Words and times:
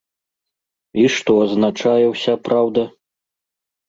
І 1.01 1.03
што 1.15 1.35
азначае 1.43 2.05
ўся 2.13 2.33
праўда? 2.47 2.87